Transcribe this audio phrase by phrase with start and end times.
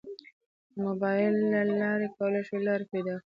[0.71, 3.27] د موبایل له لارې کولی شو لار پیدا کړو.